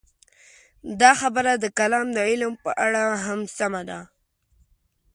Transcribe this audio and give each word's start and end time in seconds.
دا 1.01 1.11
خبره 1.21 1.51
د 1.57 1.65
کلام 1.79 2.07
د 2.15 2.19
علم 2.29 2.53
په 2.63 2.71
اړه 2.85 3.03
هم 3.25 3.39
سمه 3.57 3.81
ده. 3.89 3.99